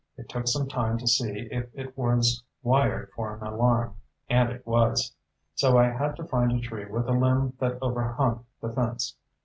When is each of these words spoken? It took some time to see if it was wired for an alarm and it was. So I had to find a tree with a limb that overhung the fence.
It 0.17 0.29
took 0.29 0.47
some 0.47 0.67
time 0.67 0.97
to 0.97 1.05
see 1.07 1.47
if 1.51 1.69
it 1.75 1.95
was 1.95 2.43
wired 2.63 3.11
for 3.11 3.35
an 3.35 3.45
alarm 3.45 3.97
and 4.31 4.49
it 4.49 4.65
was. 4.65 5.13
So 5.53 5.77
I 5.77 5.91
had 5.91 6.15
to 6.15 6.23
find 6.27 6.51
a 6.53 6.59
tree 6.59 6.85
with 6.85 7.07
a 7.07 7.11
limb 7.13 7.53
that 7.59 7.77
overhung 7.83 8.45
the 8.61 8.71
fence. 8.73 9.15